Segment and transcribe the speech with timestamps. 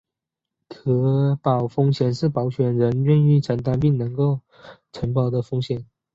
[0.67, 4.39] 可保风险是保险人愿意承保并能够
[4.91, 5.85] 承保的风险。